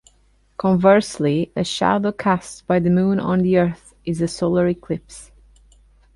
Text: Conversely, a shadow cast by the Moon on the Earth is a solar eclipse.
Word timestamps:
Conversely, 0.57 1.51
a 1.55 1.63
shadow 1.63 2.11
cast 2.11 2.65
by 2.65 2.79
the 2.79 2.89
Moon 2.89 3.19
on 3.19 3.41
the 3.43 3.59
Earth 3.59 3.93
is 4.03 4.19
a 4.19 4.27
solar 4.27 4.67
eclipse. 4.67 5.29